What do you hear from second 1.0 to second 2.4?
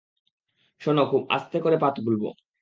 খুব আস্তে তোমার পা খুলব।